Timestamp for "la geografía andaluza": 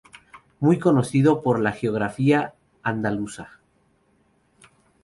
1.59-3.59